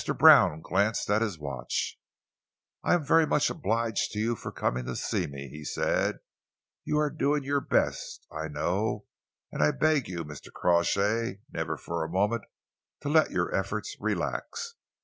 Brown 0.17 0.61
glanced 0.61 1.11
at 1.11 1.21
his 1.21 1.37
watch. 1.37 1.99
"I 2.83 2.95
am 2.95 3.05
very 3.05 3.27
much 3.27 3.51
obliged 3.51 4.09
to 4.13 4.19
you 4.19 4.35
for 4.35 4.51
coming 4.51 4.85
to 4.85 4.95
see 4.95 5.27
me," 5.27 5.47
he 5.49 5.63
said. 5.63 6.17
"You 6.83 6.97
are 6.97 7.11
doing 7.11 7.43
your 7.43 7.61
best, 7.61 8.25
I 8.31 8.47
know, 8.47 9.05
and 9.51 9.61
I 9.61 9.69
beg 9.69 10.07
you, 10.07 10.25
Mr. 10.25 10.51
Crawshay, 10.51 11.41
never 11.53 11.77
for 11.77 12.03
a 12.03 12.09
moment 12.09 12.45
to 13.01 13.09
let 13.09 13.29
your 13.29 13.53
efforts 13.53 13.95
relax. 13.99 14.73